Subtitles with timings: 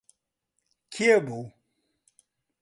[0.93, 1.43] کێ بوو؟